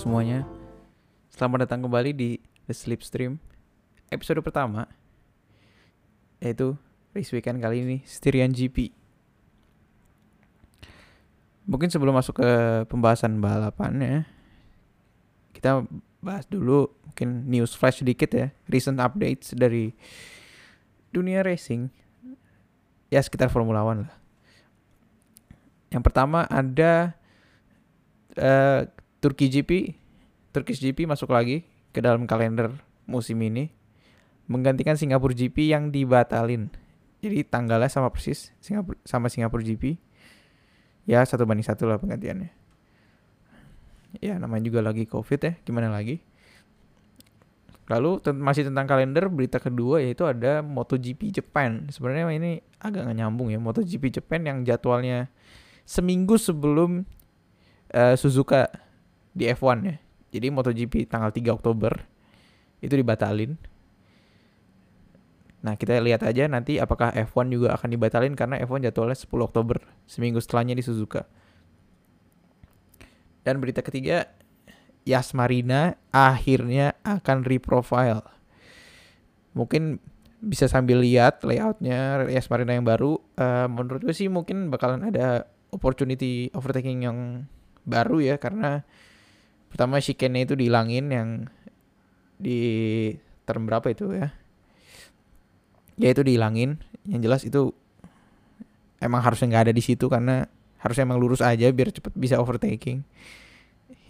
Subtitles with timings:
[0.00, 0.48] semuanya.
[1.28, 3.36] Selamat datang kembali di The Slipstream
[4.08, 4.88] episode pertama
[6.40, 6.72] yaitu
[7.12, 8.96] race weekend kali ini Styrian GP.
[11.68, 12.48] Mungkin sebelum masuk ke
[12.88, 14.24] pembahasan balapannya
[15.52, 15.84] kita
[16.24, 19.92] bahas dulu mungkin news flash sedikit ya, recent updates dari
[21.12, 21.92] dunia racing.
[23.12, 24.16] Ya sekitar Formula One lah.
[25.92, 27.20] Yang pertama ada
[28.40, 28.88] uh,
[29.20, 30.00] Turki GP,
[30.50, 32.72] Turkish GP masuk lagi ke dalam kalender
[33.04, 33.68] musim ini
[34.48, 36.72] menggantikan Singapura GP yang dibatalin.
[37.20, 40.00] Jadi tanggalnya sama persis Singapura sama Singapura GP.
[41.04, 42.50] Ya satu banding satu lah penggantiannya.
[44.18, 46.18] Ya namanya juga lagi COVID ya, gimana lagi?
[47.90, 51.90] Lalu masih tentang kalender berita kedua yaitu ada MotoGP Japan.
[51.90, 55.26] Sebenarnya ini agak gak nyambung ya MotoGP Japan yang jadwalnya
[55.82, 57.02] seminggu sebelum
[57.90, 58.70] uh, Suzuka
[59.34, 59.96] di F1 ya.
[60.30, 61.92] Jadi MotoGP tanggal 3 Oktober
[62.80, 63.58] itu dibatalin.
[65.60, 69.76] Nah, kita lihat aja nanti apakah F1 juga akan dibatalin karena F1 jadwalnya 10 Oktober,
[70.08, 71.28] seminggu setelahnya di Suzuka.
[73.44, 74.24] Dan berita ketiga,
[75.04, 78.24] Yas Marina akhirnya akan reprofile.
[79.52, 80.00] Mungkin
[80.40, 83.20] bisa sambil lihat layoutnya Yas Marina yang baru.
[83.36, 87.44] Uh, menurut gue sih mungkin bakalan ada opportunity overtaking yang
[87.84, 88.84] baru ya karena
[89.70, 91.28] pertama chicane itu dihilangin yang
[92.36, 92.58] di
[93.46, 94.34] term berapa itu ya?
[96.00, 96.82] Ya itu dihilangin.
[97.06, 97.62] Yang jelas itu
[99.00, 103.06] emang harusnya nggak ada di situ karena harusnya emang lurus aja biar cepet bisa overtaking.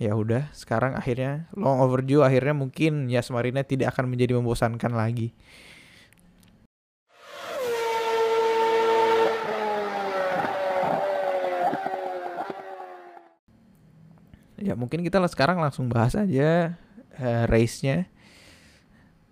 [0.01, 5.37] Ya udah sekarang akhirnya long overdue akhirnya mungkin Yas Marina tidak akan menjadi membosankan lagi
[14.61, 16.77] ya mungkin kita sekarang langsung bahas aja
[17.17, 18.07] uh, race-nya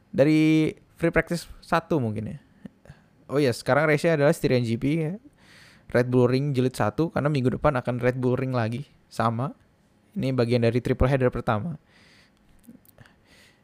[0.09, 2.39] dari free practice satu mungkin ya.
[3.29, 5.15] Oh ya, sekarang race-nya adalah Styrian GP ya.
[5.89, 9.57] Red Bull Ring jilid satu karena minggu depan akan Red Bull Ring lagi sama.
[10.17, 11.77] Ini bagian dari triple header pertama.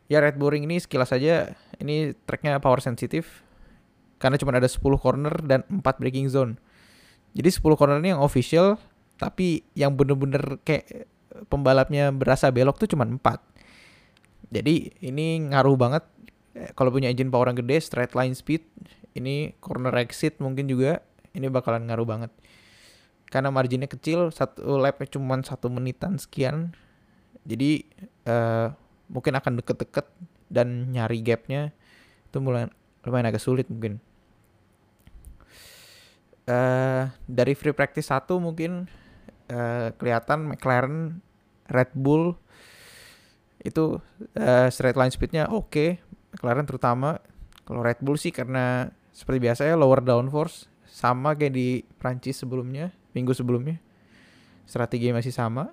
[0.09, 3.45] Ya Red Bull Ring ini sekilas saja ini tracknya power sensitif
[4.21, 6.57] karena cuma ada 10 corner dan 4 braking zone.
[7.37, 8.81] Jadi 10 corner ini yang official
[9.17, 11.09] tapi yang bener-bener kayak
[11.50, 13.19] pembalapnya berasa belok tuh cuma 4.
[14.55, 16.05] Jadi ini ngaruh banget
[16.55, 18.62] eh, kalau punya engine power yang gede, straight line speed,
[19.19, 21.03] ini corner exit mungkin juga
[21.34, 22.31] ini bakalan ngaruh banget.
[23.31, 26.71] Karena marginnya kecil, satu lap cuma satu menitan sekian.
[27.43, 27.83] Jadi
[28.31, 28.71] uh,
[29.11, 30.06] mungkin akan deket-deket
[30.49, 31.75] dan nyari gapnya
[32.31, 32.71] itu mulai
[33.03, 33.99] lumayan agak sulit mungkin.
[36.44, 38.84] Uh, dari free practice satu mungkin
[39.50, 41.21] uh, kelihatan McLaren
[41.69, 42.37] Red Bull
[43.65, 43.99] itu
[44.37, 45.88] uh, straight line speednya oke okay.
[46.34, 47.22] McLaren terutama.
[47.65, 52.93] Kalau Red Bull sih karena seperti biasa ya lower downforce sama kayak di Prancis sebelumnya
[53.16, 53.81] minggu sebelumnya.
[54.69, 55.71] Strategi masih sama.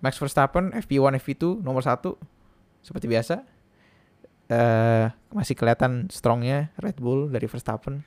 [0.00, 2.16] Max Verstappen FP1 FP2 nomor satu
[2.80, 3.42] seperti biasa.
[4.46, 8.06] Uh, masih kelihatan strongnya Red Bull dari Verstappen.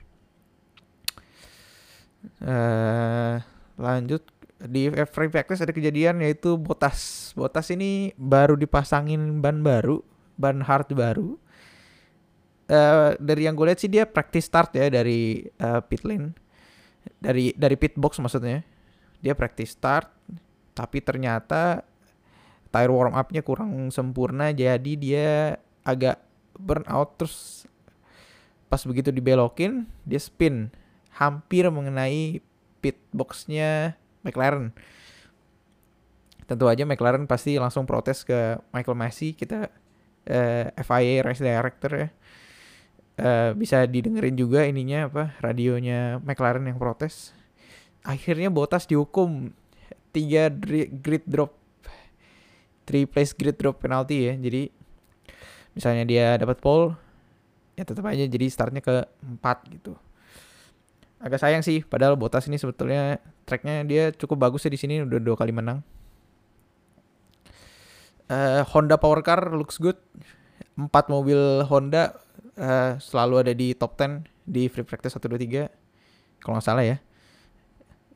[2.40, 3.44] Uh,
[3.76, 4.24] lanjut
[4.60, 7.32] di free practice ada kejadian yaitu Botas.
[7.32, 10.04] Botas ini baru dipasangin ban baru,
[10.36, 11.40] ban hard baru.
[12.70, 16.36] Uh, dari yang gue lihat sih dia practice start ya dari uh, pit lane.
[17.18, 18.62] Dari dari pit box maksudnya.
[19.20, 20.12] Dia practice start
[20.80, 21.84] tapi ternyata
[22.72, 26.24] tire warm up-nya kurang sempurna jadi dia agak
[26.56, 27.68] burn out terus
[28.72, 30.72] pas begitu dibelokin dia spin
[31.18, 32.40] hampir mengenai
[32.80, 34.72] pit boxnya McLaren.
[36.50, 39.70] Tentu aja McLaren pasti langsung protes ke Michael Massey kita
[40.30, 42.10] uh, eh, FIA race director ya.
[43.20, 47.36] Uh, bisa didengerin juga ininya apa radionya McLaren yang protes.
[48.02, 49.52] Akhirnya Bottas dihukum
[50.16, 51.54] tiga grid drop,
[52.88, 54.34] three place grid drop penalty ya.
[54.40, 54.72] Jadi
[55.76, 56.96] misalnya dia dapat pole,
[57.76, 60.00] ya tetap aja jadi startnya ke empat gitu
[61.20, 63.20] agak sayang sih padahal Botas ini sebetulnya
[63.50, 65.82] tracknya dia cukup bagus ya di sini udah dua kali menang.
[68.30, 69.98] Uh, Honda Power Car looks good.
[70.78, 72.14] Empat mobil Honda
[72.62, 76.86] uh, selalu ada di top 10 di free practice 1 2 3 kalau nggak salah
[76.86, 77.02] ya.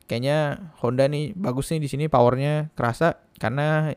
[0.05, 3.89] Kayaknya Honda nih bagus nih di sini powernya kerasa karena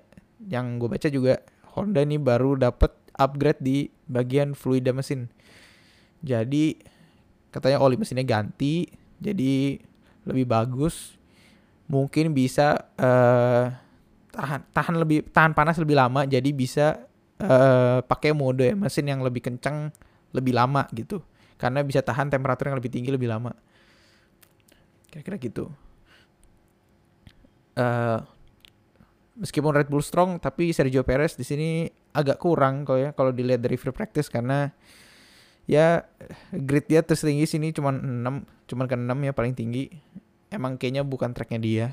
[0.48, 1.44] yang gue baca juga
[1.76, 5.28] Honda ini baru dapat upgrade di bagian fluida mesin.
[6.24, 6.80] Jadi
[7.52, 8.88] katanya oli mesinnya ganti
[9.20, 9.80] jadi
[10.26, 11.16] lebih bagus
[11.86, 13.70] mungkin bisa uh,
[14.34, 17.06] tahan tahan lebih tahan panas lebih lama jadi bisa
[17.40, 19.92] uh, pakai mode mesin yang lebih kencang
[20.36, 21.24] lebih lama gitu.
[21.56, 23.56] Karena bisa tahan temperatur yang lebih tinggi lebih lama.
[25.08, 25.72] Kira-kira gitu.
[27.76, 28.20] Uh,
[29.36, 33.60] meskipun Red Bull strong tapi Sergio Perez di sini agak kurang kalau ya kalau dilihat
[33.60, 34.72] dari free practice karena
[35.68, 36.08] ya
[36.56, 38.00] grid dia tertinggi sini cuma 6
[38.64, 39.92] cuman ke 6 ya paling tinggi
[40.50, 41.86] emang kayaknya bukan tracknya dia.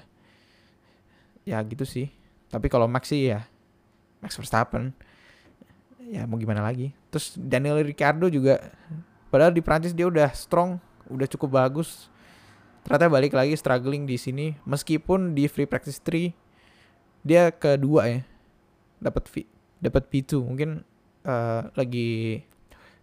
[1.43, 2.11] Ya gitu sih.
[2.47, 3.47] Tapi kalau Max sih ya
[4.23, 4.93] Max Verstappen.
[6.03, 6.91] Ya mau gimana lagi.
[7.09, 8.59] Terus Daniel Ricciardo juga
[9.33, 10.77] padahal di Prancis dia udah strong
[11.09, 12.07] udah cukup bagus.
[12.83, 14.55] Ternyata balik lagi struggling di sini.
[14.67, 16.43] Meskipun di free practice 3
[17.23, 18.19] dia kedua ya
[18.99, 19.47] dapat V
[19.79, 20.83] dapat P2 mungkin
[21.23, 22.43] uh, lagi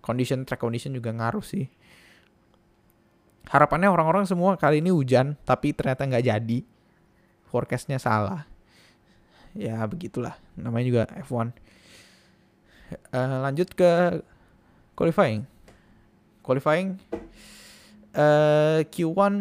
[0.04, 1.68] condition track condition juga ngaruh sih
[3.48, 6.58] harapannya orang-orang semua kali ini hujan tapi ternyata nggak jadi.
[7.48, 8.46] Forecastnya salah.
[9.56, 10.38] Ya begitulah.
[10.54, 11.50] Namanya juga F1
[12.90, 14.22] uh, eh, lanjut ke
[14.98, 15.46] qualifying.
[16.42, 16.98] Qualifying
[18.16, 19.34] uh, Q1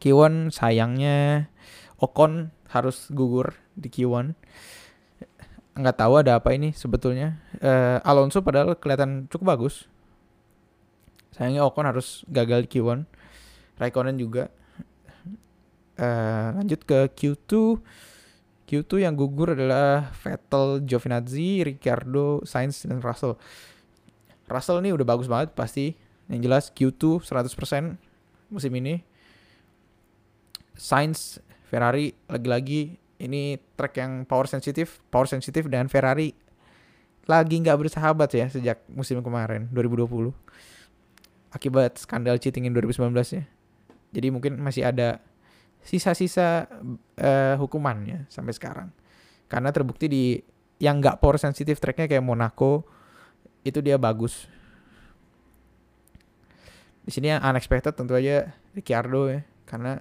[0.00, 1.46] Q1 sayangnya
[2.00, 4.32] Ocon harus gugur di Q1
[5.70, 7.40] nggak tahu ada apa ini sebetulnya.
[7.62, 9.88] Uh, Alonso padahal kelihatan cukup bagus.
[11.34, 13.06] Sayangnya Ocon harus gagal di Q1.
[13.78, 14.50] Raikkonen juga.
[16.00, 17.80] Uh, lanjut ke Q2.
[18.70, 23.34] Q2 yang gugur adalah Vettel, Giovinazzi, Ricciardo, Sainz, dan Russell.
[24.46, 25.94] Russell ini udah bagus banget pasti.
[26.30, 27.98] Yang jelas Q2 100%
[28.50, 29.02] musim ini.
[30.78, 36.32] Sainz, Ferrari lagi-lagi ini track yang power sensitif, power sensitif dan Ferrari
[37.28, 40.34] lagi nggak bersahabat ya sejak musim kemarin 2020
[41.50, 43.44] akibat skandal cheating in 2019 ya.
[44.10, 45.22] Jadi mungkin masih ada
[45.80, 46.66] sisa-sisa
[47.20, 48.88] uh, hukumannya sampai sekarang.
[49.50, 50.24] Karena terbukti di
[50.80, 52.86] yang nggak power sensitif tracknya kayak Monaco
[53.66, 54.48] itu dia bagus.
[57.04, 59.98] Di sini yang unexpected tentu aja Ricciardo ya karena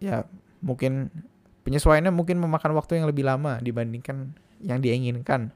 [0.00, 0.28] ya
[0.60, 1.08] mungkin
[1.64, 5.50] penyesuaiannya mungkin memakan waktu yang lebih lama dibandingkan yang dia inginkan.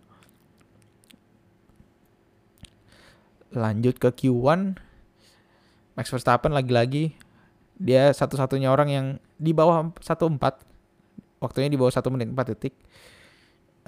[3.52, 4.76] Lanjut ke Q1,
[5.96, 7.16] Max Verstappen lagi-lagi
[7.78, 9.06] dia satu-satunya orang yang
[9.38, 10.34] di bawah 1.4
[11.38, 12.74] waktunya di bawah 1 menit 4 detik.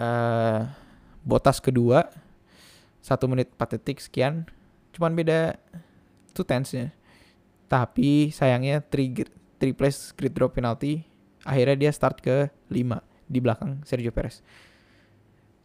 [0.00, 0.64] Uh,
[1.20, 2.08] Botas kedua
[3.04, 4.46] 1 menit 4 detik sekian.
[4.94, 5.58] Cuman beda
[6.32, 6.94] 2 tenths nya.
[7.66, 9.26] Tapi sayangnya 3
[9.60, 11.04] 3 place grid drop penalty
[11.44, 14.40] akhirnya dia start ke 5 di belakang Sergio Perez.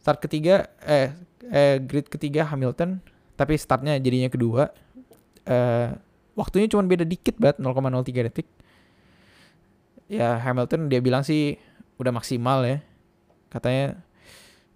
[0.02, 1.14] Start ketiga eh
[1.46, 3.00] eh grid ketiga Hamilton
[3.36, 4.72] tapi startnya jadinya kedua.
[5.46, 5.88] Eh
[6.36, 8.48] waktunya cuma beda dikit banget 0,03 detik.
[10.10, 11.60] Ya Hamilton dia bilang sih
[12.00, 12.82] udah maksimal ya.
[13.52, 14.00] Katanya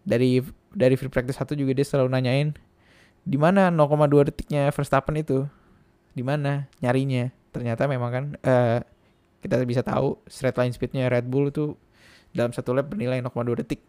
[0.04, 0.40] dari
[0.70, 2.54] dari free practice satu juga dia selalu nanyain
[3.26, 5.44] di mana 0,2 detiknya Verstappen itu
[6.16, 8.78] di mana nyarinya ternyata memang kan uh,
[9.44, 11.76] kita bisa tahu straight line speednya Red Bull itu
[12.30, 13.82] dalam satu lap bernilai 0,2 detik.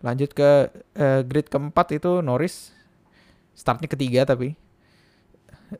[0.00, 2.72] Lanjut ke uh, grid keempat itu Norris.
[3.52, 4.56] Startnya ketiga tapi.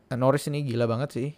[0.09, 1.29] Uh, Norris ini gila banget sih.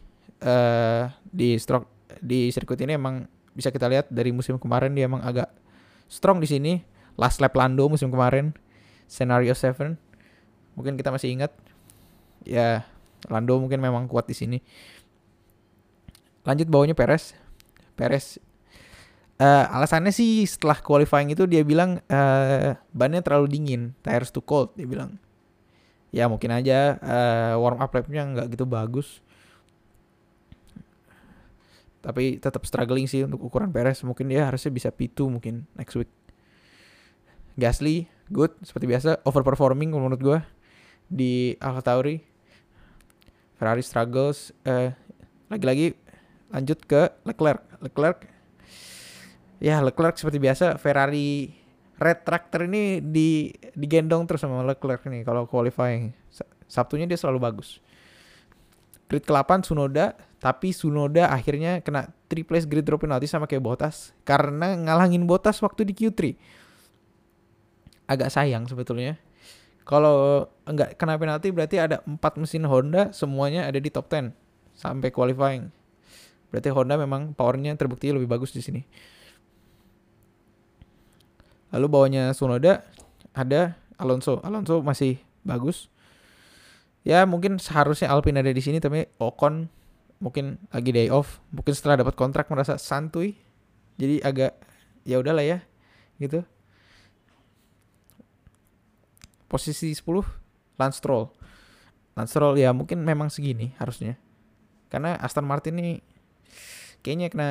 [0.43, 1.87] Uh, di stroke
[2.19, 3.23] di sirkuit ini emang
[3.55, 5.47] bisa kita lihat dari musim kemarin dia emang agak
[6.11, 6.83] strong di sini.
[7.15, 8.51] Last lap Lando musim kemarin.
[9.07, 9.95] Scenario 7
[10.75, 11.55] mungkin kita masih ingat.
[12.43, 12.83] Ya
[13.31, 14.59] Lando mungkin memang kuat di sini.
[16.43, 17.31] Lanjut bawahnya Perez.
[17.95, 18.43] Perez
[19.43, 24.71] uh, alasannya sih setelah qualifying itu dia bilang uh, bannya terlalu dingin tires too cold
[24.79, 25.19] dia bilang.
[26.13, 29.19] Ya mungkin aja uh, warm up lapnya nggak gitu bagus.
[32.03, 34.03] Tapi tetap struggling sih untuk ukuran Perez.
[34.03, 36.11] Mungkin dia harusnya bisa P2 mungkin next week.
[37.55, 39.23] Gasly good seperti biasa.
[39.23, 40.39] Overperforming menurut gue
[41.07, 42.21] di AlphaTauri
[43.55, 44.51] Ferrari struggles.
[44.67, 44.91] Uh,
[45.47, 45.95] lagi-lagi
[46.51, 47.63] lanjut ke Leclerc.
[47.81, 48.32] Leclerc
[49.63, 51.55] ya Leclerc seperti biasa Ferrari
[51.95, 53.47] Red Tractor ini di
[53.79, 56.11] digendong terus sama Leclerc nih kalau qualifying.
[56.67, 57.79] Sabtunya dia selalu bagus.
[59.07, 64.11] Grid ke-8 Sunoda, tapi Sunoda akhirnya kena 3 place grid drop penalty sama kayak Bottas
[64.25, 66.33] karena ngalangin Bottas waktu di Q3.
[68.09, 69.21] Agak sayang sebetulnya.
[69.85, 74.33] Kalau enggak kena penalti berarti ada 4 mesin Honda semuanya ada di top 10
[74.73, 75.69] sampai qualifying.
[76.49, 78.81] Berarti Honda memang powernya terbukti lebih bagus di sini.
[81.73, 82.85] Lalu bawahnya Sunoda
[83.33, 84.37] ada Alonso.
[84.45, 85.89] Alonso masih bagus.
[87.01, 89.67] Ya mungkin seharusnya Alpine ada di sini tapi Ocon
[90.21, 91.41] mungkin lagi day off.
[91.49, 93.35] Mungkin setelah dapat kontrak merasa santuy.
[93.97, 94.53] Jadi agak
[95.03, 95.59] ya udahlah ya
[96.21, 96.45] gitu.
[99.49, 100.23] Posisi 10
[100.77, 101.27] Lance Stroll.
[102.13, 104.15] Lance Stroll ya mungkin memang segini harusnya.
[104.93, 106.05] Karena Aston Martin ini
[107.01, 107.49] kayaknya kena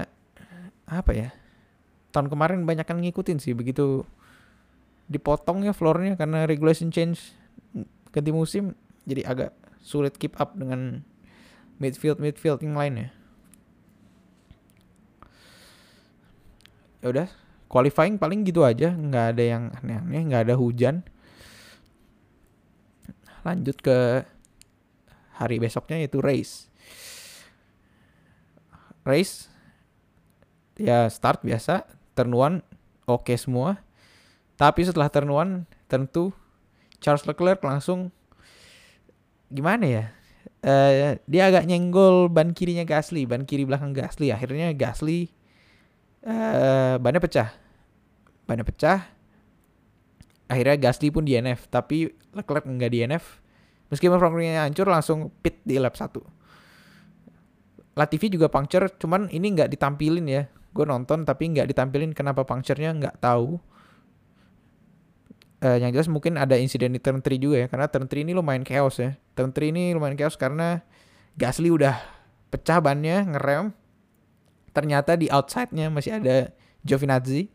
[0.86, 1.28] apa ya
[2.12, 4.04] tahun kemarin banyak kan ngikutin sih begitu
[5.10, 7.34] dipotong ya floornya karena regulation change
[8.12, 8.76] ganti musim
[9.08, 9.50] jadi agak
[9.82, 11.02] sulit keep up dengan
[11.82, 13.10] midfield midfield yang lainnya.
[17.02, 17.28] Ya udah
[17.66, 21.02] qualifying paling gitu aja nggak ada yang aneh-aneh nggak ada hujan.
[23.42, 24.22] Lanjut ke
[25.34, 26.70] hari besoknya yaitu race.
[29.02, 29.50] Race
[30.78, 32.56] ya start biasa turn one
[33.08, 33.80] oke okay semua.
[34.56, 35.52] Tapi setelah turn one
[35.90, 36.08] turn
[37.02, 38.14] Charles Leclerc langsung
[39.50, 40.04] gimana ya?
[40.62, 44.30] Uh, dia agak nyenggol ban kirinya Gasly ban kiri belakang Gasly.
[44.30, 45.32] Akhirnya Gasly
[46.22, 47.50] uh, bannya pecah.
[48.46, 49.10] Bannya pecah.
[50.46, 53.42] Akhirnya Gasly pun DNF tapi Leclerc enggak DNF
[53.92, 56.16] meskipun front-wingnya hancur langsung pit di lap 1
[57.92, 62.96] Latifi juga puncture cuman ini nggak ditampilin ya gue nonton tapi nggak ditampilin kenapa puncture-nya
[62.96, 63.60] nggak tahu
[65.60, 68.32] uh, yang jelas mungkin ada insiden di turn 3 juga ya karena turn 3 ini
[68.32, 70.80] lumayan chaos ya turn 3 ini lumayan chaos karena
[71.36, 71.96] Gasly udah
[72.52, 73.72] pecah bannya ngerem
[74.72, 76.52] ternyata di outside-nya masih ada
[76.82, 77.48] Giovinazzi.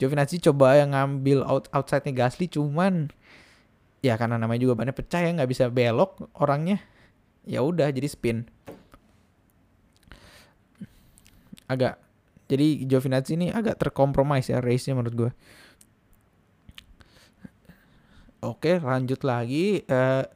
[0.00, 3.12] Giovinazzi coba yang ngambil out outside-nya Gasly cuman
[4.00, 6.80] ya karena namanya juga bannya pecah ya nggak bisa belok orangnya.
[7.44, 8.48] Ya udah jadi spin.
[11.68, 12.00] Agak
[12.50, 15.30] jadi Giovinazzi ini agak terkompromis ya race-nya menurut gue.
[18.42, 20.26] Oke, lanjut lagi uh,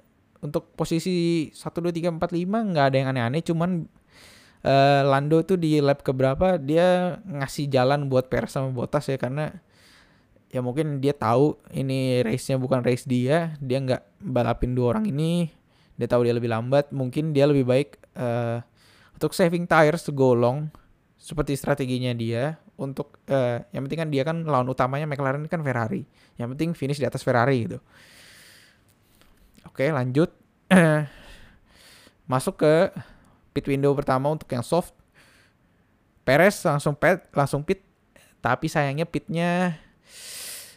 [0.45, 3.89] untuk posisi 1 2 3 4 5 nggak ada yang aneh-aneh cuman
[4.63, 9.57] uh, Lando tuh di lap keberapa dia ngasih jalan buat Perez sama Bottas ya karena
[10.53, 15.51] ya mungkin dia tahu ini race-nya bukan race dia, dia nggak balapin dua orang ini,
[15.99, 18.63] dia tahu dia lebih lambat, mungkin dia lebih baik uh,
[19.17, 20.71] untuk saving tires to go long
[21.25, 26.05] seperti strateginya dia untuk uh, yang penting kan dia kan lawan utamanya McLaren kan Ferrari,
[26.37, 27.81] yang penting finish di atas Ferrari gitu.
[29.65, 30.29] Oke lanjut
[32.31, 32.93] masuk ke
[33.57, 34.93] pit window pertama untuk yang soft.
[36.29, 37.81] Perez langsung pit, langsung pit,
[38.45, 39.81] tapi sayangnya pitnya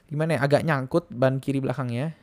[0.08, 2.16] gimana ya agak nyangkut ban kiri belakangnya.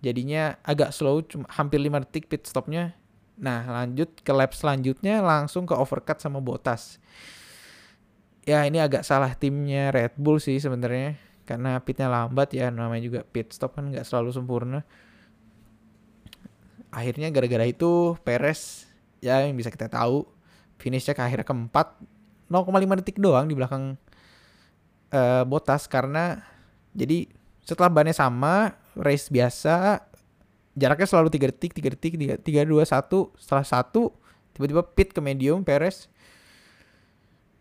[0.00, 2.92] Jadinya agak slow, cuma hampir 5 detik pit stopnya.
[3.38, 7.02] Nah lanjut ke lap selanjutnya langsung ke overcut sama Bottas.
[8.44, 13.20] Ya ini agak salah timnya Red Bull sih sebenarnya karena pitnya lambat ya namanya juga
[13.24, 14.80] pit stop kan nggak selalu sempurna.
[16.94, 18.86] Akhirnya gara-gara itu Perez
[19.18, 20.28] ya yang bisa kita tahu
[20.78, 21.96] finishnya ke akhirnya keempat
[22.52, 23.96] 0,5 detik doang di belakang
[25.10, 26.44] uh, Botas karena
[26.92, 27.26] jadi
[27.64, 30.04] setelah bannya sama race biasa
[30.74, 34.10] jaraknya selalu 3 detik 3 detik 3, 3 2 1 setelah satu
[34.54, 36.10] tiba-tiba pit ke medium Perez.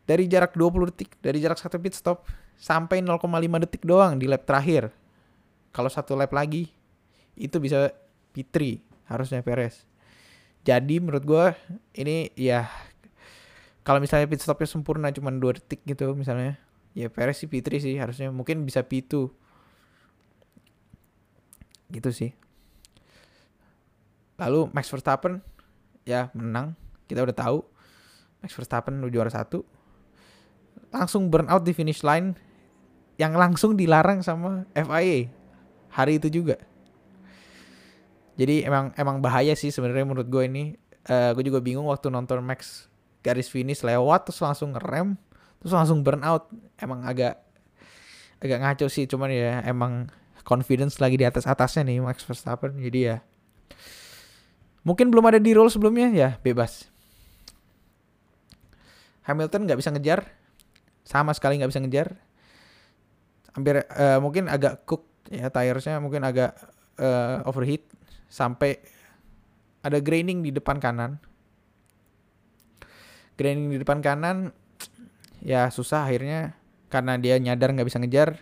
[0.03, 2.27] Dari jarak 20 detik dari jarak satu pit stop.
[2.53, 3.23] Sampai 0,5
[3.65, 4.93] detik doang di lap terakhir.
[5.73, 6.69] Kalau satu lap lagi
[7.33, 7.89] itu bisa
[8.33, 8.77] P3
[9.09, 9.89] harusnya Perez.
[10.63, 11.45] Jadi menurut gue
[11.97, 12.69] ini ya
[13.83, 16.55] kalau misalnya pit stopnya sempurna cuma dua detik gitu misalnya
[16.95, 18.29] ya Perez sih P3 sih harusnya.
[18.29, 19.33] Mungkin bisa P2
[21.93, 22.33] gitu sih
[24.37, 25.39] lalu Max Verstappen
[26.07, 26.75] ya menang.
[27.05, 27.59] Kita udah tahu.
[28.43, 29.63] Max Verstappen udah juara satu.
[30.93, 32.37] Langsung burn out di finish line
[33.17, 35.29] yang langsung dilarang sama FIA
[35.93, 36.57] hari itu juga.
[38.33, 40.63] Jadi emang emang bahaya sih sebenarnya menurut gue ini.
[41.03, 42.87] Uh, gue juga bingung waktu nonton Max
[43.23, 45.19] garis finish lewat terus langsung ngerem
[45.59, 47.39] terus langsung burn out emang agak
[48.43, 50.11] agak ngaco sih cuman ya emang
[50.43, 52.75] confidence lagi di atas atasnya nih Max Verstappen.
[52.75, 53.23] Jadi ya
[54.83, 56.11] mungkin belum ada di roll sebelumnya?
[56.11, 56.87] Ya bebas.
[59.23, 60.27] Hamilton nggak bisa ngejar.
[61.03, 62.07] Sama sekali nggak bisa ngejar.
[63.55, 66.55] Hampir uh, mungkin agak cook ya tiresnya mungkin agak
[66.99, 67.83] uh, overheat.
[68.27, 68.83] Sampai
[69.83, 71.19] ada graining di depan kanan.
[73.39, 74.51] Graining di depan kanan
[75.39, 76.55] ya susah akhirnya.
[76.91, 78.37] Karena dia nyadar nggak bisa ngejar.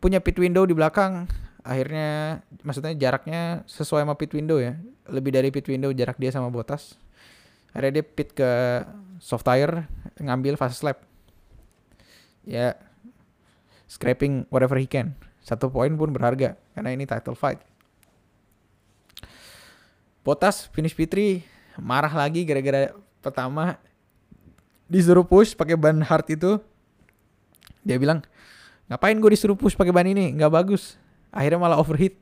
[0.00, 1.24] Punya pit window di belakang,
[1.64, 4.76] akhirnya maksudnya jaraknya sesuai sama pit window ya.
[5.08, 6.94] Lebih dari pit window jarak dia sama Botas.
[7.72, 8.50] Akhirnya dia pit ke
[9.18, 9.88] soft tire,
[10.20, 11.02] ngambil fast lap.
[12.44, 12.76] Ya
[13.88, 15.16] scraping whatever he can.
[15.40, 17.60] Satu poin pun berharga karena ini title fight.
[20.24, 21.44] Botas finish P3
[21.80, 23.76] marah lagi gara-gara pertama
[24.88, 26.60] disuruh push pakai ban hard itu
[27.84, 28.24] dia bilang
[28.88, 30.96] ngapain gue disuruh push pakai ban ini nggak bagus
[31.34, 32.14] akhirnya malah overheat.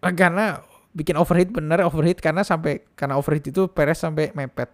[0.00, 0.64] Karena
[0.96, 4.72] bikin overheat bener overheat karena sampai karena overheat itu Perez sampai mepet.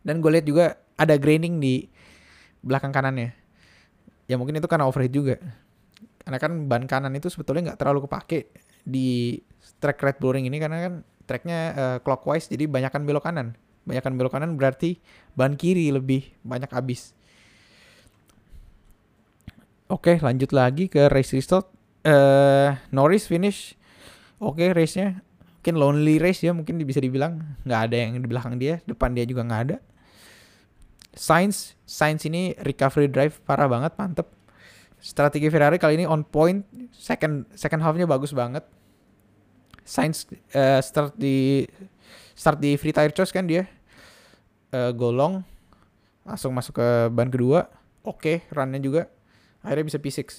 [0.00, 1.86] Dan gue lihat juga ada graining di
[2.64, 3.34] belakang kanannya.
[4.26, 5.36] Ya mungkin itu karena overheat juga.
[6.22, 8.50] Karena kan ban kanan itu sebetulnya nggak terlalu kepake
[8.86, 9.38] di
[9.78, 10.94] track Red Bull Ring ini karena kan
[11.26, 13.58] tracknya uh, clockwise jadi banyakkan belok kanan.
[13.86, 14.98] Banyakkan belok kanan berarti
[15.38, 17.15] ban kiri lebih banyak habis
[19.86, 21.70] oke lanjut lagi ke race result.
[22.06, 23.74] Uh, Norris finish.
[24.38, 25.24] Oke okay, race nya
[25.66, 27.42] mungkin lonely race ya mungkin bisa dibilang.
[27.66, 29.76] Nggak ada yang di belakang dia depan dia juga nggak ada.
[31.16, 34.30] Sainz Sainz ini recovery drive parah banget mantep.
[35.02, 36.62] Strategi Ferrari kali ini on point.
[36.94, 38.62] Second second halfnya bagus banget.
[39.82, 41.66] Sainz uh, start di
[42.38, 43.66] start di free tire choice kan dia.
[44.70, 45.42] Uh, golong.
[46.22, 47.66] Langsung masuk ke ban kedua.
[48.06, 49.15] Oke okay, runnya juga
[49.66, 50.30] akhirnya bisa P6 uh,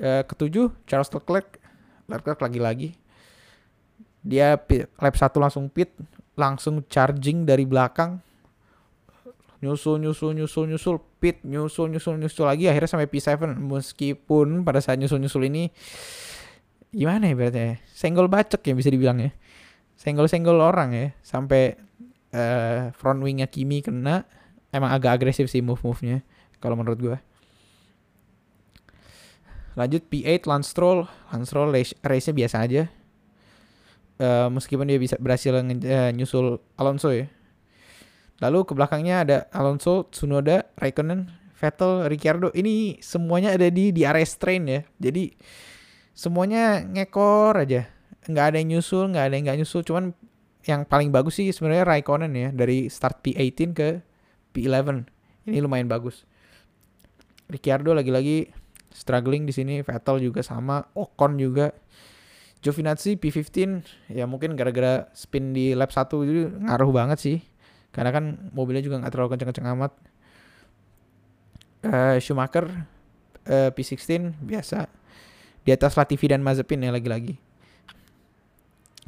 [0.00, 1.60] eh, ketujuh Charles Leclerc.
[2.08, 2.96] Leclerc lagi-lagi.
[4.24, 4.58] Dia
[4.98, 5.92] lap satu langsung pit
[6.34, 8.18] langsung charging dari belakang.
[9.60, 15.00] Nyusul nyusul nyusul nyusul pit nyusul nyusul nyusul lagi akhirnya sampai P7 meskipun pada saat
[15.00, 15.72] nyusul nyusul ini
[16.92, 17.72] gimana ya berarti ya?
[17.88, 19.30] Senggol bacok ya bisa dibilang ya.
[19.96, 21.06] Senggol-senggol orang ya.
[21.24, 21.74] Sampai
[22.36, 24.28] uh, front wingnya Kimi kena
[24.70, 26.20] emang agak agresif sih move-move-nya
[26.60, 27.16] kalau menurut gue
[29.76, 31.04] lanjut P8 Lance Stroll.
[31.30, 31.70] Lance Stroll
[32.02, 32.82] race-nya biasa aja.
[34.16, 37.28] Uh, meskipun dia bisa berhasil uh, nyusul Alonso ya.
[38.40, 42.48] Lalu ke belakangnya ada Alonso Tsunoda Raikkonen Vettel Ricciardo.
[42.56, 44.80] Ini semuanya ada di di area train ya.
[44.96, 45.36] Jadi
[46.16, 47.92] semuanya ngekor aja.
[48.24, 49.84] Nggak ada yang nyusul nggak ada yang nggak nyusul.
[49.84, 50.16] Cuman
[50.64, 53.88] yang paling bagus sih sebenarnya Raikkonen ya dari start P18 ke
[54.56, 55.06] P11
[55.46, 56.26] ini lumayan bagus
[57.46, 58.50] Ricciardo lagi-lagi
[58.90, 61.70] struggling di sini Vettel juga sama Ocon juga
[62.64, 67.38] Giovinazzi P15 ya mungkin gara-gara spin di lap 1 itu ngaruh banget sih
[67.94, 69.92] karena kan mobilnya juga nggak terlalu kenceng-kenceng amat
[71.86, 72.66] uh, Schumacher
[73.46, 74.90] uh, P16 biasa
[75.66, 77.34] di atas Latifi dan Mazepin ya lagi-lagi.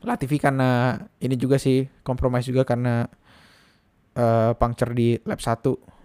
[0.03, 3.07] Latifi karena ini juga sih kompromis juga karena
[4.19, 5.98] uh, puncture di lap 1.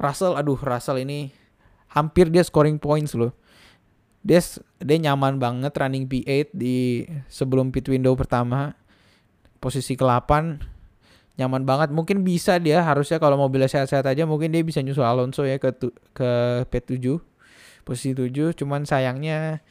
[0.00, 1.28] Russell, aduh Russell ini
[1.92, 3.36] hampir dia scoring points loh.
[4.24, 4.40] Dia
[4.80, 8.72] dia nyaman banget running P8 di sebelum pit window pertama.
[9.60, 10.56] Posisi ke-8
[11.36, 11.92] nyaman banget.
[11.92, 15.72] Mungkin bisa dia harusnya kalau mobilnya sehat-sehat aja mungkin dia bisa nyusul Alonso ya ke
[16.16, 16.30] ke
[16.72, 17.20] P7
[17.84, 19.64] posisi 7 cuman sayangnya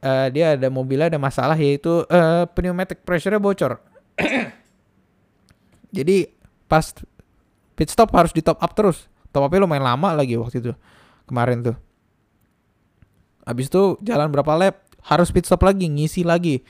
[0.00, 3.80] uh, dia ada mobilnya ada masalah yaitu uh, pneumatic pressure-nya bocor.
[5.96, 6.28] Jadi
[6.68, 6.84] pas
[7.78, 9.08] pit stop harus di top up terus.
[9.34, 10.72] Top up-nya lumayan lama lagi waktu itu.
[11.26, 11.76] Kemarin tuh.
[13.42, 16.62] Habis itu jalan berapa lap harus pit stop lagi, ngisi lagi.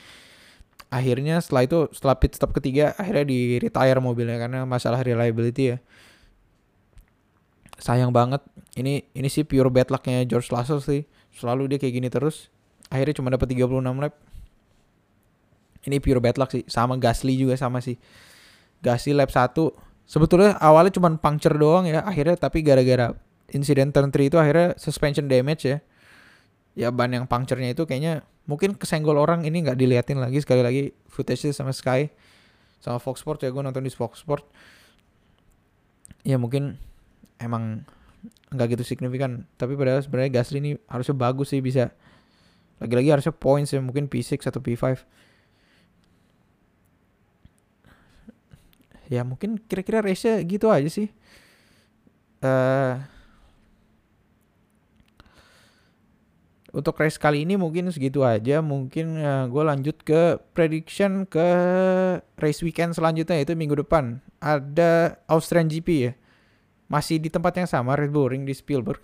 [0.88, 5.78] Akhirnya setelah itu setelah pit stop ketiga akhirnya di retire mobilnya karena masalah reliability ya
[7.84, 8.40] sayang banget
[8.80, 11.04] ini ini sih pure bad lucknya George Russell sih
[11.36, 12.48] selalu dia kayak gini terus
[12.88, 14.14] akhirnya cuma dapat 36 lap
[15.84, 18.00] ini pure bad luck sih sama Gasly juga sama sih
[18.80, 19.52] Gasly lap 1
[20.04, 23.16] sebetulnya awalnya cuma puncture doang ya akhirnya tapi gara-gara
[23.52, 25.78] insiden turn 3 itu akhirnya suspension damage ya.
[26.74, 30.82] Ya ban yang puncture-nya itu kayaknya mungkin kesenggol orang ini nggak diliatin lagi sekali lagi
[31.06, 32.10] footage sama Sky
[32.82, 34.44] sama Fox Sport ya gue nonton di Fox Sport
[36.26, 36.76] ya mungkin
[37.38, 37.86] emang
[38.50, 41.94] nggak gitu signifikan tapi padahal sebenarnya Gasly ini harusnya bagus sih bisa.
[42.82, 44.98] Lagi-lagi harusnya points ya mungkin P6 atau P5
[49.12, 51.08] ya mungkin kira-kira race gitu aja sih.
[52.44, 53.00] Uh,
[56.74, 58.58] untuk race kali ini mungkin segitu aja.
[58.58, 61.48] Mungkin uh, gue lanjut ke prediction ke
[62.36, 64.18] race weekend selanjutnya yaitu minggu depan.
[64.42, 66.12] Ada Austrian GP ya.
[66.90, 69.00] Masih di tempat yang sama Red Bull Ring di Spielberg.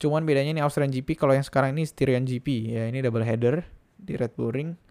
[0.00, 3.62] Cuman bedanya ini Austrian GP kalau yang sekarang ini Styrian GP ya ini double header
[4.00, 4.87] di Red Bull Ring.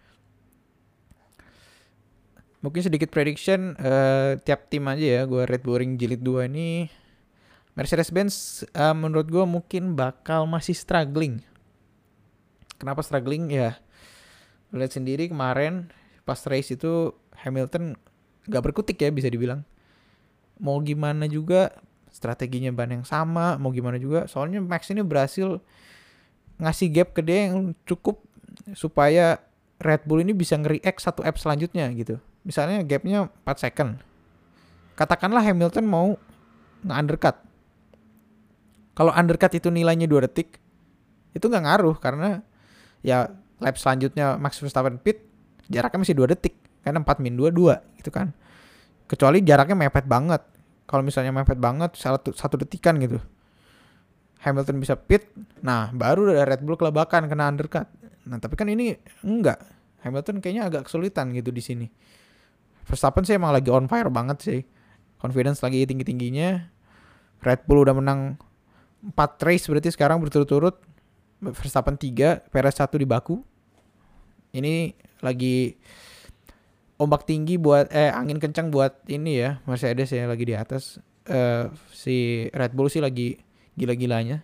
[2.68, 5.22] Mungkin sedikit prediction uh, tiap tim aja ya.
[5.24, 6.92] Gue Red Bull Ring jilid 2 ini
[7.80, 11.40] Mercedes-Benz uh, menurut gue mungkin bakal masih struggling.
[12.76, 13.80] Kenapa struggling ya?
[14.76, 15.88] Lihat sendiri kemarin
[16.28, 17.96] pas race itu Hamilton
[18.52, 19.64] gak berkutik ya bisa dibilang.
[20.60, 21.72] Mau gimana juga
[22.12, 25.62] strateginya ban yang sama mau gimana juga soalnya Max ini berhasil
[26.58, 28.26] ngasih gap ke dia yang cukup
[28.74, 29.38] supaya
[29.78, 32.18] Red Bull ini bisa nge-react satu app selanjutnya gitu.
[32.44, 33.92] Misalnya gapnya 4 second.
[34.98, 36.18] Katakanlah Hamilton mau
[36.84, 37.38] nge-undercut.
[38.98, 40.58] Kalau undercut itu nilainya 2 detik,
[41.38, 42.42] itu nggak ngaruh karena
[43.06, 43.30] ya
[43.62, 45.22] lap selanjutnya Max Verstappen pit
[45.70, 48.34] jaraknya masih 2 detik karena 4 min 2 2 gitu kan.
[49.06, 50.42] Kecuali jaraknya mepet banget.
[50.88, 53.20] Kalau misalnya mepet banget satu, satu detikan gitu.
[54.38, 55.34] Hamilton bisa pit,
[55.66, 57.90] nah baru ada Red Bull kelabakan kena undercut.
[58.30, 58.96] Nah tapi kan ini
[59.26, 59.60] enggak.
[60.06, 61.88] Hamilton kayaknya agak kesulitan gitu di sini.
[62.88, 64.62] Verstappen sih emang lagi on fire banget sih.
[65.20, 66.72] Confidence lagi tinggi-tingginya.
[67.44, 68.40] Red Bull udah menang
[69.04, 70.80] 4 race berarti sekarang berturut-turut.
[71.38, 73.44] Verstappen 3, Perez 1 di Baku.
[74.56, 75.76] Ini lagi
[76.98, 80.98] ombak tinggi buat eh angin kencang buat ini ya Mercedes ya lagi di atas.
[81.28, 83.38] Uh, si Red Bull sih lagi
[83.76, 84.42] gila-gilanya.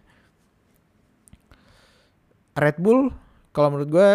[2.53, 3.10] Red Bull
[3.56, 4.10] kalau menurut gue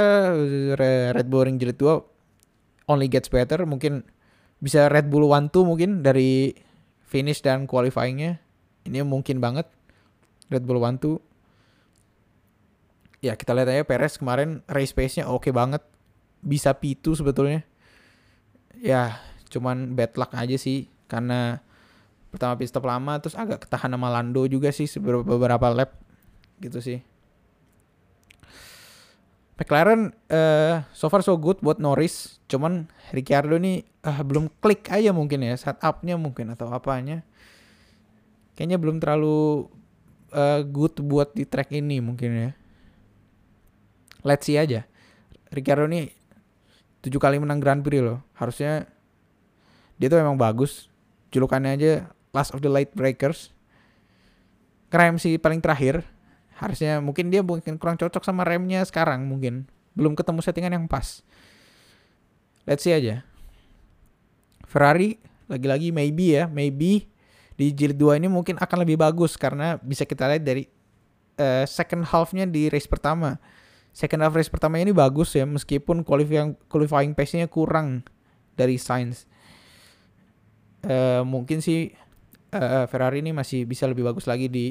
[1.14, 4.06] Red Bull Ring Jilid 2 only gets better mungkin
[4.58, 6.54] bisa Red Bull One Two mungkin dari
[7.06, 8.42] finish dan qualifyingnya.
[8.86, 9.66] Ini mungkin banget
[10.50, 11.22] Red Bull One Two.
[13.18, 15.82] Ya kita lihat aja Perez kemarin race pace-nya oke okay banget.
[16.38, 17.66] Bisa P2 sebetulnya.
[18.78, 19.18] Ya
[19.50, 21.64] cuman bad luck aja sih karena
[22.28, 25.96] pertama pit stop lama terus agak ketahan sama Lando juga sih beberapa lap
[26.60, 27.00] gitu sih
[29.58, 32.38] McLaren uh, so far so good buat Norris.
[32.46, 37.26] Cuman Ricciardo nih uh, belum klik aja mungkin ya setupnya mungkin atau apanya.
[38.54, 39.66] Kayaknya belum terlalu
[40.30, 42.50] uh, good buat di track ini mungkin ya.
[44.22, 44.86] Let's see aja.
[45.50, 46.14] Ricciardo nih
[47.02, 48.22] tujuh kali menang Grand Prix loh.
[48.38, 48.86] Harusnya
[49.98, 50.86] dia tuh memang bagus.
[51.34, 51.92] Julukannya aja
[52.30, 53.50] Last of the Light Breakers.
[55.18, 56.06] Sih paling terakhir.
[56.58, 59.70] Harusnya mungkin dia mungkin kurang cocok sama remnya sekarang mungkin.
[59.94, 61.22] Belum ketemu settingan yang pas.
[62.66, 63.22] Let's see aja.
[64.66, 67.08] Ferrari lagi-lagi maybe ya, maybe
[67.54, 70.68] di jilid 2 ini mungkin akan lebih bagus karena bisa kita lihat dari
[71.38, 73.38] uh, second half-nya di race pertama.
[73.94, 78.06] Second half race pertama ini bagus ya meskipun qualifying qualifying pace-nya kurang
[78.58, 79.26] dari Sainz.
[80.86, 81.90] Uh, mungkin sih
[82.54, 84.70] uh, Ferrari ini masih bisa lebih bagus lagi di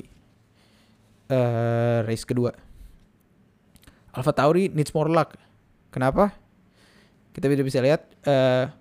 [1.32, 2.54] uh, race kedua.
[4.12, 5.38] Alfa Tauri needs more luck.
[5.94, 6.34] Kenapa?
[7.32, 8.74] Kita bisa bisa lihat uh,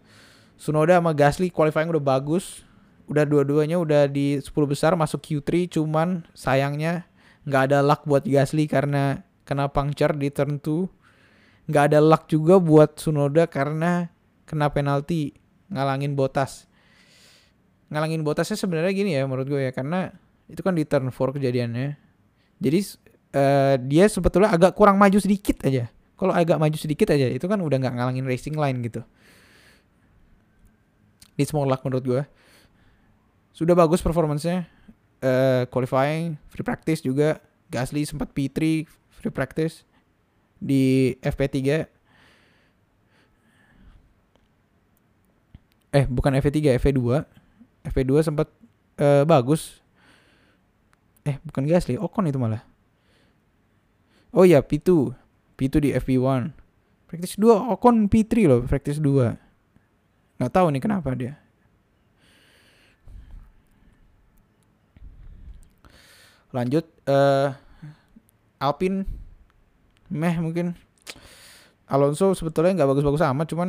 [0.57, 2.65] Sunoda sama Gasly qualifying udah bagus.
[3.07, 7.07] Udah dua-duanya udah di 10 besar masuk Q3 cuman sayangnya
[7.47, 11.71] nggak ada luck buat Gasly karena kena puncture di turn 2.
[11.71, 14.11] Nggak ada luck juga buat Sunoda karena
[14.49, 15.35] kena penalti
[15.71, 16.67] ngalangin botas
[17.91, 20.11] ngalangin botasnya sebenarnya gini ya menurut gue ya karena
[20.51, 22.06] itu kan di turn 4 kejadiannya.
[22.57, 22.79] Jadi
[23.37, 25.89] uh, dia sebetulnya agak kurang maju sedikit aja.
[26.17, 29.05] Kalau agak maju sedikit aja itu kan udah nggak ngalangin racing line gitu.
[31.37, 32.23] Di small luck menurut gue.
[33.53, 34.65] Sudah bagus performancenya.
[35.21, 37.41] Uh, qualifying, free practice juga.
[37.69, 38.89] Gasly sempat P3
[39.21, 39.85] free practice
[40.57, 41.89] di FP3.
[45.97, 47.25] Eh, bukan FP3, FP2
[47.87, 48.51] FP2 sempat
[48.99, 49.81] uh, bagus.
[51.27, 52.63] Eh, bukan Gasly, Ocon itu malah.
[54.31, 55.11] Oh iya, P2.
[55.59, 56.55] P2 di FP1.
[57.11, 59.35] Practice 2 Ocon P3 loh, practice 2.
[60.39, 61.35] Nggak tahu nih kenapa dia.
[66.55, 67.51] Lanjut uh,
[68.63, 69.05] Alpine
[70.09, 70.79] meh mungkin
[71.91, 73.69] Alonso sebetulnya nggak bagus-bagus amat cuman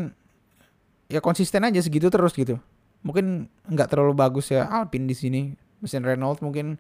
[1.10, 2.62] ya konsisten aja segitu terus gitu
[3.02, 5.42] mungkin nggak terlalu bagus ya Alpine di sini
[5.82, 6.78] mesin Renault mungkin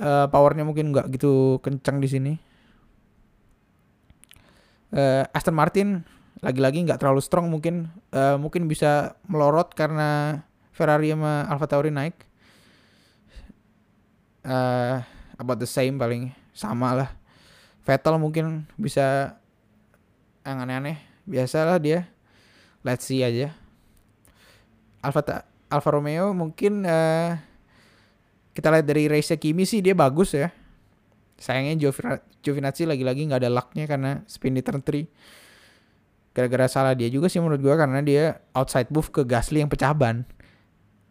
[0.00, 2.32] uh, powernya mungkin nggak gitu kencang di sini.
[4.94, 6.06] Uh, Aston Martin
[6.40, 7.90] lagi-lagi nggak terlalu strong mungkin.
[8.12, 10.40] Uh, mungkin bisa melorot karena
[10.72, 12.16] Ferrari sama Alfa Tauri naik.
[14.46, 15.02] Uh,
[15.40, 17.10] about the same paling sama lah.
[17.82, 19.38] Vettel mungkin bisa
[20.46, 20.98] yang aneh-aneh.
[21.26, 22.06] Biasalah dia.
[22.86, 23.50] Let's see aja.
[25.02, 27.34] Alfa Alfa Romeo mungkin uh,
[28.56, 30.48] kita lihat dari race Kimi sih dia bagus ya.
[31.36, 31.92] Sayangnya
[32.40, 36.32] Giovinazzi lagi-lagi nggak ada lucknya karena spin di turn 3.
[36.32, 39.92] Gara-gara salah dia juga sih menurut gua karena dia outside move ke Gasly yang pecah
[39.92, 40.24] ban.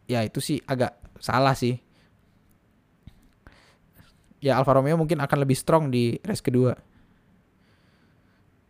[0.10, 1.78] Ya itu sih agak salah sih.
[4.42, 6.74] Ya Alfa Romeo mungkin akan lebih strong di race kedua.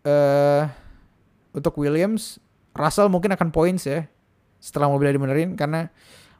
[0.03, 0.67] Uh,
[1.55, 2.43] untuk Williams,
[2.75, 4.05] Russell mungkin akan points ya
[4.59, 5.87] setelah mobilnya dibenerin karena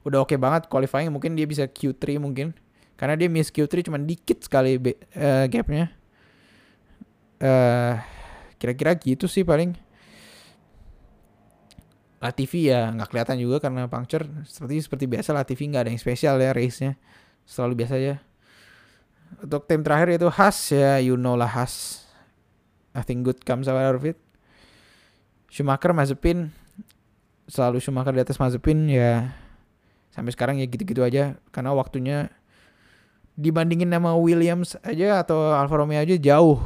[0.06, 2.54] udah oke okay banget qualifying mungkin dia bisa Q3 mungkin.
[2.96, 5.91] Karena dia miss Q3 cuma dikit sekali uh, gapnya.
[7.41, 8.00] Uh,
[8.56, 9.76] kira-kira gitu sih paling.
[12.24, 14.24] Latifi ya nggak kelihatan juga karena puncture.
[14.48, 16.96] Seperti seperti biasa Latifi nggak ada yang spesial ya race-nya.
[17.44, 18.15] Selalu biasa ya
[19.41, 22.06] untuk tim terakhir itu Has ya you know lah Has
[22.96, 24.18] nothing good comes out of it.
[25.52, 26.52] Schumacher Mazepin.
[27.46, 29.30] Selalu Schumacher di atas Mazepin ya
[30.15, 32.32] sampai sekarang ya gitu-gitu aja karena waktunya
[33.36, 36.63] dibandingin sama Williams aja atau Alfa Romeo aja jauh.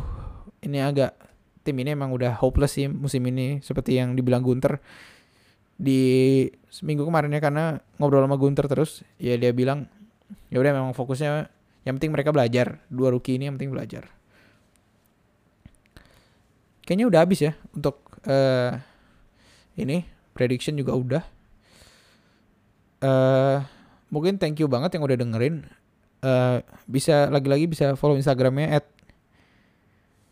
[0.62, 1.18] Ini agak
[1.66, 4.78] tim ini emang udah hopeless sih musim ini seperti yang dibilang Gunter.
[5.80, 9.90] Di seminggu kemarin ya karena ngobrol sama Gunter terus ya dia bilang
[10.54, 11.50] ya udah memang fokusnya
[11.90, 12.86] yang penting mereka belajar.
[12.86, 14.06] Dua rookie ini yang penting belajar.
[16.86, 18.78] Kayaknya udah habis ya untuk uh,
[19.74, 20.06] ini
[20.38, 21.39] prediction juga udah
[23.04, 23.64] uh,
[24.10, 25.68] mungkin thank you banget yang udah dengerin.
[26.20, 28.86] Uh, bisa lagi-lagi bisa follow instagramnya at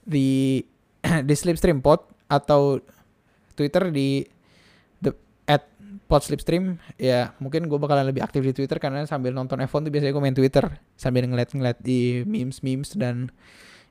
[0.04, 0.64] di
[1.02, 2.84] di slipstream pod atau
[3.56, 4.28] twitter di
[6.08, 9.92] pot slipstream ya mungkin gue bakalan lebih aktif di Twitter karena sambil nonton F1 tuh
[9.92, 13.28] biasanya gue main Twitter sambil ngeliat-ngeliat di memes-memes dan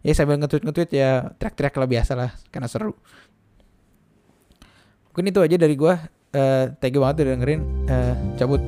[0.00, 2.96] ya sambil nge-tweet ya track-track lah biasa lah karena seru.
[5.12, 5.94] Mungkin itu aja dari gue
[6.32, 7.60] uh, thank you banget udah dengerin.
[7.86, 8.62] Uh, cabut